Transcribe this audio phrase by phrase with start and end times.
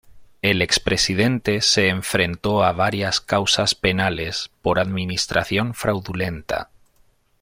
[0.41, 6.71] El expresidente se enfrentó a varias causas penales por administración fraudulenta.